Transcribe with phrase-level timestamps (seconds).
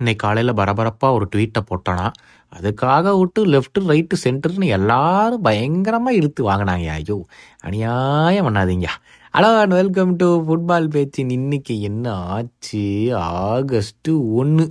[0.00, 2.10] இன்னைக்கு காலையில் பரபரப்பாக ஒரு ட்வீட்டை போட்டோன்னா
[2.52, 7.16] அதுக்காக விட்டு லெஃப்ட் ரைட்டு சென்டர்னு எல்லாரும் பயங்கரமாக இழுத்து வாங்கினாங்க ஐயோ
[7.60, 8.86] அநியாயம் பண்ணாதீங்க
[9.34, 12.84] hello and welcome to football பேச்சின் இன்னைக்கு என்ன ஆச்சு?
[13.32, 14.66] ஆகஸ்ட்டு ஒன்று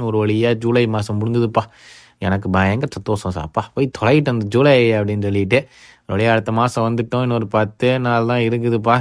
[0.00, 1.62] ஒரு வழியாக ஜூலை மாதம் முடிஞ்சதுப்பா.
[2.18, 3.62] எனக்கு பயங்கர சந்தோஷம் சாப்பா.
[3.74, 5.58] போய் தொலைகிட்டு அந்த ஜூலை அப்படின்னு சொல்லிட்டு
[6.08, 7.24] அப்படியே அடுத்த மாதம் வந்துட்டோம்.
[7.26, 8.94] இன்னொரு பத்தே நாள் தான் இருக்குதுப்பா.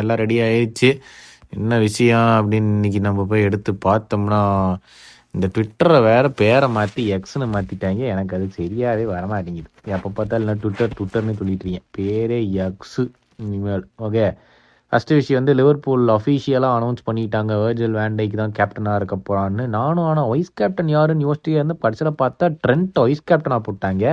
[0.00, 0.88] எல்லாம் ரெடி ஆயிடுச்சு
[1.56, 4.40] என்ன விஷயம் அப்படின்னு இன்னைக்கு நம்ம போய் எடுத்து பார்த்தோம்னா
[5.34, 9.68] இந்த ட்விட்டரை வேற பேரை மாற்றி எக்ஸ்னு மாற்றிட்டாங்க எனக்கு அது சரியாகவே வரமாட்டேங்குது.
[9.96, 13.04] எப்போ பார்த்தாலும் நான் ட்விட்டர் ட்விட்டர்னு சொல்லிட்டு இருக்கேன் பேரே எக்ஸு
[13.44, 13.84] இனிமேல்.
[14.06, 14.24] ஓகே.
[14.92, 17.52] ஃபஸ்ட்டு விஷயம் வந்து லிவர்பூல் அஃபீஷியலாக அனௌன்ஸ் பண்ணிட்டாங்க.
[17.62, 22.48] வேர்ஜில் வேண்டைக்கு தான் கேப்டனாக இருக்க போகிறான்னு நானும் ஆனால் வைஸ் கேப்டன் யாருன்னு யோசிச்சு இருந்து படிச்சதை பார்த்தா
[22.64, 24.04] ட்ரெண்ட் வைஸ் கேப்டனாக போட்டாங்க.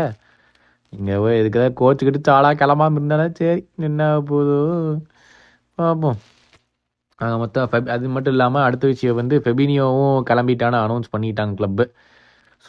[0.94, 3.62] இங்கே போய் இதுக்கு தான் கோச்சுக்கிட்டு சாலா கிளம்பாம இருந்தாலும் சரி.
[3.90, 4.58] என்ன போதோ
[5.78, 6.18] பார்ப்போம்.
[7.20, 11.86] நாங்கள் மொத்தம் ஃபெப் அது மட்டும் இல்லாமல் அடுத்த விஷயம் வந்து ஃபெபினியோவும் கிளம்பிட்டான அனௌன்ஸ் பண்ணிட்டாங்க கிளப்பு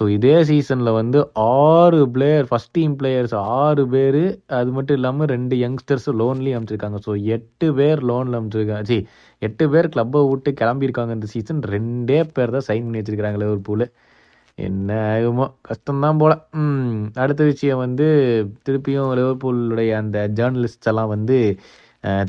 [0.00, 4.20] ஸோ இதே சீசனில் வந்து ஆறு பிளேயர் ஃபஸ்ட் டீம் பிளேயர்ஸ் ஆறு பேர்
[4.58, 8.98] அது மட்டும் இல்லாமல் ரெண்டு யங்ஸ்டர்ஸ் லோன்லேயும் அமைச்சிருக்காங்க ஸோ எட்டு பேர் லோனில் அமைச்சிருக்காங்க சி
[9.42, 13.86] எட்டு பேர் கிளப்பை விட்டு கிளம்பியிருக்காங்க இந்த சீசன் ரெண்டே பேர் தான் சைன் பண்ணி வச்சிருக்காங்க லிவர்பூல்
[14.58, 16.32] என்ன ஆகுமோ கஷ்டம்தான் போல.
[16.60, 16.92] ம்
[17.22, 18.06] அடுத்த விஷயம் வந்து
[18.66, 21.36] திருப்பியும் லிவர்பூலுடைய அந்த ஜேர்னலிஸ்ட்ஸ் எல்லாம் வந்து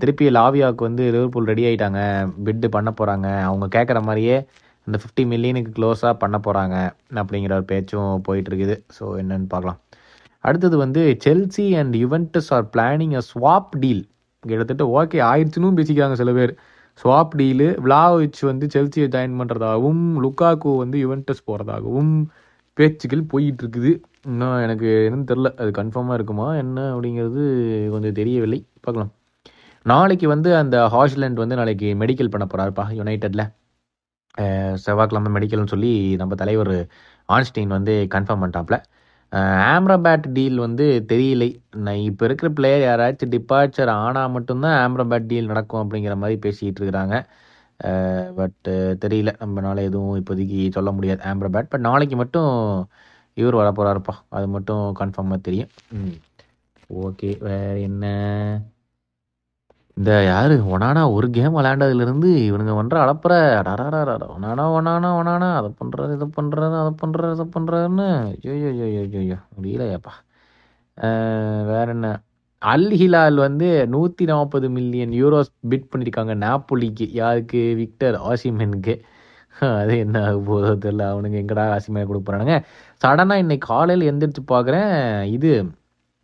[0.02, 2.00] திருப்பி லாவியாவுக்கு வந்து லிவர்பூல் ரெடி ஆகிட்டாங்க
[2.45, 4.38] பிட்டு பண்ண போகிறாங்க அவங்க கேட்குற மாதிரியே
[4.88, 6.75] அந்த ஃபிஃப்டி மில்லியனுக்கு க்ளோஸாக பண்ண போகிறாங்க
[7.22, 8.75] அப்படிங்கிற ஒரு பேச்சும் போயிட்டுருக்குது.
[8.97, 9.80] ஸோ என்னன்னு பார்க்கலாம்.
[10.44, 14.03] அடுத்தது வந்து Chelsea and Juventus are planning a swap deal
[14.44, 16.53] கிட்டத்தட்ட ஓகே ஆயிடுச்சுன்னு பேசிக்கிறாங்க சில பேர்.
[17.00, 22.14] ஸ்வாப் டீலு விளாவிச் வந்து செல்சியை ஜாயின் பண்ணுறதாகவும் லுக்காக்கு வந்து யுவென்டஸ் போகிறதாகவும்
[22.78, 23.91] பேச்சுக்கள் போயிட்டு இருக்குது
[24.30, 27.44] இன்னும் எனக்கு என்னன்னு தெரில அது கன்ஃபார்மாக இருக்குமா என்ன அப்படிங்கிறது
[27.94, 28.59] கொஞ்சம் தெரியவில்லை.
[28.86, 29.11] பார்க்கலாம்
[29.86, 33.45] நாளைக்கு வந்து அந்த ஹாஷ்லேண்ட் வந்து நாளைக்கு மெடிக்கல் பண்ண போகிறாருப்பா யுனைடெட்டில்
[34.86, 35.91] செவ்வாய்க்கிழமை மெடிக்கல்னு சொல்லி
[36.22, 36.75] நம்ம தலைவர்
[37.29, 38.78] ஆன்ஸ்டீன் வந்து கன்ஃபார்ம் பண்ணிட்டாப்ல
[39.31, 41.50] ஆம்ரபேட் டீல் வந்து தெரியலை.
[41.78, 47.16] நான் இப்போ இருக்கிற பிளேயர் யாராச்சும் டிபார்ச்சர் ஆனால் மட்டும்தான் ஆம்ரபேட் டீல் நடக்கும் அப்படிங்கிற மாதிரி பேசிகிட்டு இருக்கிறாங்க
[48.35, 48.73] பட்டு
[49.06, 49.31] தெரியல.
[49.44, 51.69] நம்மளால எதுவும் இப்போதைக்கு சொல்ல முடியாது ஆம்ரபேட்.
[51.69, 52.51] பட் நாளைக்கு மட்டும்
[53.38, 55.69] இவர் வரப்போகிறாருப்பா அது மட்டும் கன்ஃபார்மாக தெரியும்.
[55.91, 56.16] ம்.
[57.03, 57.29] ஓகே.
[57.40, 58.06] வேறு என்ன?
[59.99, 60.55] இந்த யாரு?
[60.73, 63.33] ஒனானா ஒரு கேம் விளையாண்டதுலேருந்து இவனுங்க பண்ணுற அளப்புற.
[63.67, 65.49] டராரா ஒனானா ஒனானா ஒனானா.
[65.59, 68.07] அதை பண்ணுறது இதை பண்ணுறது அதை பண்ணுறது இதை பண்ணுறதுன்னு
[68.45, 70.13] ஐயோ ஐயோ ஐயோ ஐயோ முடியலையாப்பா.
[71.71, 72.07] வேற என்ன
[72.61, 77.05] அல் ஹிலால் வந்து நூற்றி நாற்பது மில்லியன் யூரோஸ் பிட் பண்ணியிருக்காங்க நாப்பொலிக்கு.
[77.21, 77.61] யாருக்கு?
[77.81, 78.95] விக்டர் ஆசிமெனுக்கு.
[79.81, 81.03] அது என்ன ஆக போதோ தெரியல.
[81.13, 82.55] அவனுங்க எங்கடா ஆசிமே கொடுக்க போகிறானுங்க
[83.01, 84.91] சடனாக இன்னைக்கு காலையில் எந்திரிச்சு பார்க்குறேன்
[85.35, 85.51] இது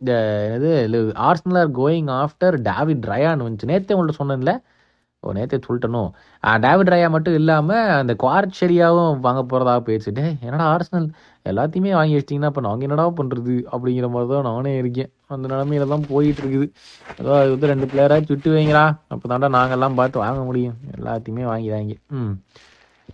[0.00, 0.12] இந்த
[0.46, 0.70] என்னது
[1.28, 3.70] Arsenal are going after David rayon வந்துச்சு.
[3.70, 4.52] நேற்றே உங்கள்ட்ட சொன்னேன்ல.
[5.22, 6.10] ஓ நேற்றே சொல்லிட்டனும்
[6.64, 10.12] டேவிட் ரயா மட்டும் இல்லாமல் அந்த குவார்ச்செரியாவும் வாங்க போகிறதா போயிடுச்சு
[10.46, 11.06] என்னடா ஆர்ஸ்னல்
[11.46, 15.10] எல்லாத்தையுமே வாங்கி வச்சிட்டிங்கன்னா இப்போ நாங்கள் என்னடா பண்ணுறது அப்படிங்கிற மாதிரி தான் நானே இருக்கேன்.
[15.34, 16.66] அந்த நிலமையில தான் போயிட்டுருக்குது
[17.20, 20.76] ஏதோ அது வந்து ரெண்டு பிளேயராக சுட்டு வைங்களா அப்போ தாண்டா நாங்கள்லாம் பார்த்து வாங்க முடியும்.
[20.96, 22.32] எல்லாத்தையுமே வாங்கி வாங்கி ம்.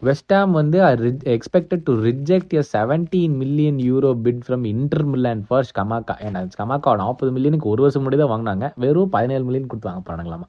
[0.03, 0.78] வெஸ்டாம் வந்து
[1.34, 6.94] expected to reject a seventeen million euro bid from Inter Milan first கமாக்கா ஏன்னா கமாக்கா
[7.03, 8.66] நாற்பது மில்லியனுக்கு ஒரு வருஷம் முன்னாடி தான் வாங்கினாங்க.
[8.84, 10.48] வெறும் பதினேழு மில்லியன் கொடுத்து வாங்க போனாங்களாமா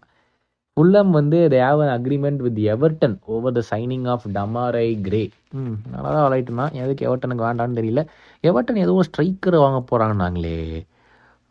[0.78, 5.24] ஃபுல்லம் வந்து they have an agreement with Everton over the signing of Demarai Gray
[5.58, 8.02] ம் நல்லா தான் விளையாட்டு தான் எதுக்கு எவர்டனுக்கு வேண்டான்னு தெரியல.
[8.44, 10.58] எவர்டன் ஏதோ ஸ்ட்ரைக்கர் வாங்க போகிறாங்கன்னாங்களே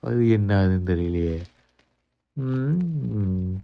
[0.03, 1.37] அது என்ன அதுன்னு தெரியலையே.
[2.37, 2.81] ம்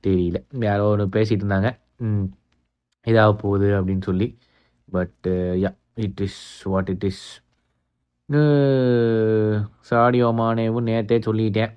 [0.07, 0.39] தெரியல.
[0.63, 1.71] யாரோ ஒன்று பேசிகிட்டு இருந்தாங்க.
[2.07, 2.27] ம்.
[3.07, 4.27] இதாக போகுது அப்படின்னு சொல்லி.
[4.95, 5.33] But
[5.65, 5.71] yeah
[6.07, 6.41] it is
[6.73, 7.25] what it is
[9.89, 11.73] Sadio மானேவும் நேற்றே சொல்லிட்டேன்.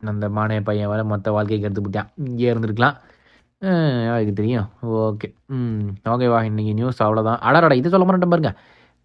[0.00, 2.08] அந்த மானே பையன் வர மொத்த வாழ்க்கையை எடுத்து விட்டான்.
[2.28, 2.96] இங்கே இருந்திருக்கலாம்.
[4.14, 4.66] அதுக்கு தெரியும்.
[5.08, 8.52] ஓகே ம் ஓகேவா இன்றைக்கி நியூஸ் அவ்வளோதான் அடராடா இது சொல்ல மாட்டேன் பாருங்க.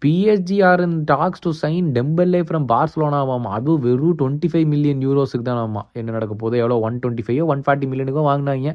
[0.02, 5.46] PSG are in talks to sign Dembele from பார்சலோனாவாம் அதுவும் வெறும் டுவெண்ட்டி ஃபைவ் மில்லியன் யூரோஸுக்கு
[5.48, 6.56] தான் ஆமாம் என்ன நடக்க போகுது?
[6.62, 8.72] எவ்வளோ one twenty five one forty மில்லியனுக்கும் வாங்கினாங்க.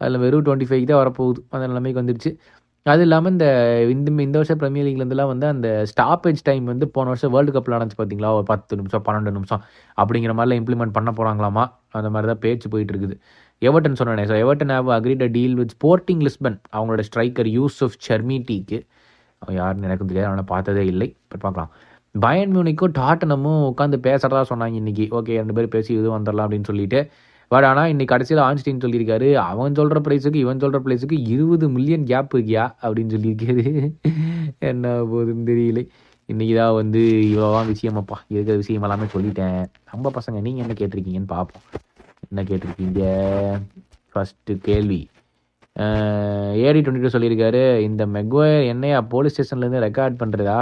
[0.00, 1.40] அதில் வெறும் டுவெண்ட்டி ஃபைவ் தான் வரப்போகுது.
[1.54, 2.30] அந்த நிலைமைக்கு வந்துடுச்சு
[2.86, 3.46] அது இல்லாமல் இந்த
[3.94, 7.98] இந்த இந்த வருஷம் ப்ரீமியர் லீக்லேருந்துலாம் வந்து அந்த ஸ்டாப்பேஜ் டைம் வந்து போன வருஷம் வேர்ல்டு கப்பில் நடந்துச்சு
[8.00, 9.62] பார்த்தீங்களா ஒரு பத்து நிமிஷம் பன்னெண்டு நிமிஷம்.
[9.98, 11.64] அப்படிங்கிற மாதிரிலாம் இம்ப்ளிமெண்ட் பண்ண போகிறாங்களாமா
[11.98, 13.16] அந்த மாதிரி தான் பேச்சு போயிட்டு இருக்குது.
[13.62, 18.78] எவர்டன் சொன்னேன் so Everton have agreed a deal with Sporting Lisbon அவங்களோட ஸ்ட்ரைக்கர் யூசுஃப் ஷர்மிட்டிக்கு
[19.42, 21.08] அவன் யாருன்னு எனக்கு தெரியாது அவனை பார்த்ததே இல்லை.
[21.30, 21.70] பட் பார்க்கலாம்.
[22.14, 27.00] பயன் மியூனிக்கும் டாட்டனமும் உட்காந்து பேசுறதா சொன்னாங்க இன்றைக்கி ஓகே ரெண்டு பேரும் பேசி இது வந்துடலாம் அப்படின்னு சொல்லிட்டு
[27.48, 32.36] பட் ஆனால் இன்னைக்கு கடைசியில் ஆன்ஸ்டீன் சொல்லியிருக்காரு அவன் சொல்கிற ப்ரைஸுக்கு இவன் சொல்கிற ப்ரைஸுக்கு இருபது மில்லியன் கேப்
[32.36, 32.64] இருக்கியா?
[32.82, 33.92] அப்படின்னு சொல்லியிருக்காரு.
[34.58, 35.88] என்ன போகுதுன்னு தெரியல.
[36.26, 38.18] இன்னைக்கு தான் வந்து இவ்வளோதான் விஷயமாப்பா.
[38.28, 39.66] இருக்கிற விஷயம் எல்லாமே சொல்லிட்டேன்.
[39.92, 41.62] நம்ம பசங்க நீங்கள் என்ன கேட்டிருக்கீங்கன்னு பார்ப்போம்.
[42.30, 43.02] என்ன கேட்டிருக்கீங்க?
[44.14, 45.08] ஃபஸ்ட்டு கேள்வி.
[46.68, 50.56] ஏடி டுவெண்ட்டி டூ சொல்லியிருக்காரு இந்த மெக்வயர் என்னையா போலீஸ் ஸ்டேஷன்லேருந்து ரெக்கார்ட் பண்ணுறதா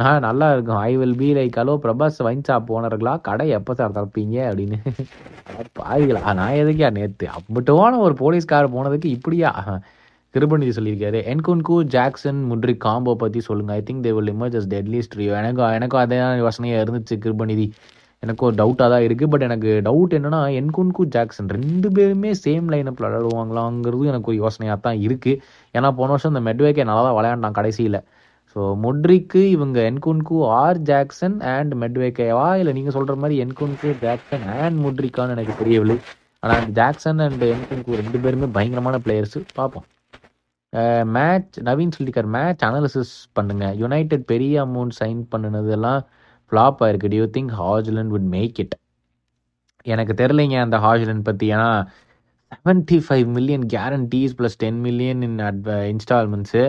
[0.00, 0.80] நான் நல்லா இருக்கும்.
[0.88, 4.36] I will be like hello Prabhas wine shop ஓனர்களா கடை எப்போ சார் திறப்பீங்க?
[4.50, 4.78] அப்படின்னு.
[5.80, 9.52] பாதிக்கலாம் நான் எதுக்கியா நேற்று அப்பட்டுவான ஒரு போலீஸ்கார் போனதுக்கு இப்படியா?
[10.34, 15.16] கிருபநிதி சொல்லியிருக்காரு என்குன்கு ஜாக்சன் முட்ரி காம்போ பற்றி சொல்லுங்கள் I think they will emerge as deadliest
[15.20, 17.66] Rio எனக்கும் எனக்கும் அதே யோசனையாக இருந்துச்சு கிருபநிதி
[18.22, 23.06] எனக்கு ஒரு டவுட்டாக தான் இருக்குது பட் எனக்கு டவுட் என்னென்னா என்குன்கு ஜாக்சன் ரெண்டு பேருமே சேம் லைனப்பில்
[23.08, 25.40] விளையாடுவாங்களாங்கிறது எனக்கு ஒரு யோசனையாக தான் இருக்குது
[25.74, 27.98] ஏன்னா போன வருஷம் இந்த மெட்வேக்கே நல்லா தான் விளையாண்டான் கடைசியில்.
[28.56, 34.78] ஸோ முட்ரிக்கு இவங்க என்குன்கு ஆர் ஜாக்சன் அண்ட் மெட்வேக்கேவா இல்லை நீங்கள் சொல்கிற மாதிரி என்குன்கு ஜாக்சன் அண்ட்
[34.84, 35.98] முட்ரிக்கான்னு எனக்கு தெரியவில்லை.
[36.42, 39.86] ஆனால் ஜாக்சன் அண்ட் என்குன்கு ரெண்டு பேருமே பயங்கரமான பிளேயர்ஸு பார்ப்போம்.
[41.16, 46.02] மேட்ச் நவீன் சொல்லிக்கார் மேட்ச் அனாலிசிஸ் பண்ணுங்கள் யுனைடெட் பெரிய அமௌண்ட் சைன் பண்ணினதெல்லாம்
[46.50, 47.12] ஃப்ளாப் ஆயிருக்கு.
[47.14, 48.74] Do you think Hojlund would make it
[49.86, 51.70] எனக்கு தெரிலைங்க அந்த ஹாஜ்லண்ட் பற்றி ஏன்னா
[52.52, 56.62] seventy five million guarantees plus ten million in அட்வ இன்ஸ்டால்மெண்ட்ஸு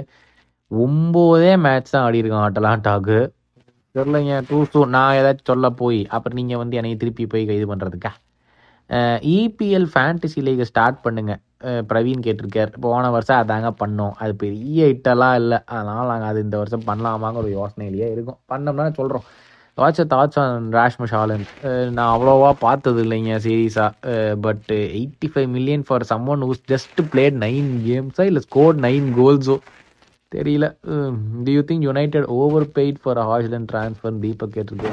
[0.72, 3.20] ஒம்போதே மேட்ச் தான் ஆடியிருக்கான் அட்டலாண்டாக்கு
[3.96, 8.12] தெரிலைங்க டூ டூ நான் ஏதாச்சும் சொல்ல போய் அப்புறம் நீங்கள் வந்து என்னை திருப்பி போய் இது பண்ணுறதுக்கா
[9.38, 11.34] இபிஎல் ஃபேண்டசி லீகை ஸ்டார்ட் பண்ணுங்க.
[11.90, 12.72] பிரவீன் கேட்டிருக்கார்.
[12.86, 14.14] போன வருஷம் அதாங்க பண்ணோம்.
[14.22, 15.58] அது பெரிய ஹிட்டெல்லாம் இல்லை.
[15.74, 18.40] அதனால் நாங்கள் அது இந்த வருஷம் பண்ணலாமாங்க ஒரு யோசனையிலேயே இருக்கும்.
[18.52, 19.26] பண்ணோம்னா சொல்கிறோம்
[19.80, 21.44] what's thoughts on Rasmus Hojlund
[21.96, 24.16] நான் அவ்வளோவா பார்த்தது இல்லைங்க சீரீஸாக
[24.46, 29.08] but eighty five million for some one who's just played nine கேம்ஸா இல்லை ஸ்கோர் நைன்
[29.20, 29.56] கோல்ஸோ
[30.32, 30.66] தெரியல.
[31.46, 32.28] Do you think United
[32.76, 34.92] overpaid for Hojlund transfer Deepak கேட்டிருக்கு.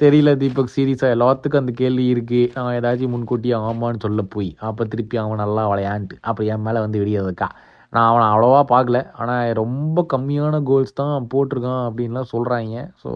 [0.00, 4.50] தெரியல தீபக் சீரியஸாக எல்லாத்துக்கும் அந்த கேள்வி இருக்குது அவன் ஏதாச்சும் முன்கூட்டியே ஆமான்னு சொல்ல போய்.
[4.68, 6.14] அப்போ திருப்பி அவன் நல்லா விளையாண்டு.
[6.28, 7.48] அப்புறம் என் மேலே வந்து விடியதுக்கா
[7.94, 8.98] நான் அவனை அவ்வளோவா பார்க்கல.
[9.20, 13.10] ஆனால் ரொம்ப கம்மியான கோல்ஸ் தான் போட்டிருக்கான் அப்படின்லாம் சொல்கிறாங்க ஸோ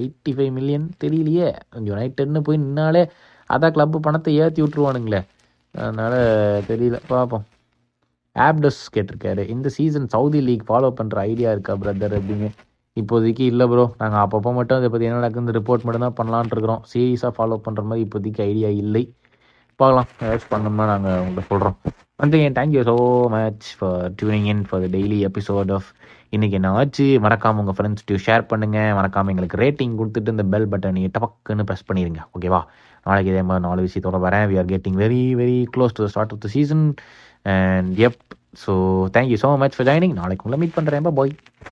[0.00, 1.48] எயிட்டி ஃபைவ் மில்லியன் தெரியலையே.
[1.88, 3.02] யுனைடெட்னு போய் நின்னாலே
[3.50, 5.20] அதான் கிளப்பு பணத்தை ஏற்றி விட்ருவானுங்களே
[5.74, 6.18] அதனால்
[6.70, 6.98] தெரியல.
[7.12, 7.44] பார்ப்போம்.
[8.36, 9.42] ஆப்டஸ் கேட்டிருக்காரு.
[9.54, 12.48] இந்த சீசன் சவுதி லீக் ஃபாலோ பண்ணுற ஐடியா இருக்கா பிரதர் அப்படின்னு.
[12.96, 16.82] இப்போதைக்கு இல்லை ப்ரோ நாங்கள் அப்பப்போ மட்டும் அதை பற்றி என்ன நடக்குது ரிப்போர்ட் மட்டும் தான் பண்ணலான்ட்டு இருக்கிறோம்.
[16.92, 19.04] சீரியஸாக ஃபாலோ பண்ணுற மாதிரி இப்போதைக்கு ஐடியா இல்லை.
[19.80, 20.08] பார்க்கலாம்.
[20.24, 21.76] ஏதாச்சும் பண்ணோம்னா நாங்கள் உங்களை சொல்கிறோம்
[22.22, 22.94] வந்து என் thank you so
[23.32, 25.88] much for tuning in for the daily episode of
[26.32, 31.00] இன்றைக்கி என்ன ஆச்சு மறக்காமல் உங்கள் ஃப்ரெண்ட்ஸ் ஷேர் பண்ணுங்கள் மறக்காமல் எங்களுக்கு ரேட்டிங் கொடுத்துட்டு இந்த பெல் பட்டன்
[31.16, 32.60] டபக்குன்னு ப்ரெஸ் பண்ணிடுங்க ஓகேவா
[33.06, 34.46] நாளைக்கு இதே மாதிரி நாலு விஷயத்தோட வரேன்.
[34.50, 36.84] We are getting very very close to the start of the season
[37.46, 38.20] and எப்
[38.64, 38.72] so
[39.16, 41.34] thank you so much for joining நாளைக்கு உங்களை மீட் பண்ணுறேன் பாய்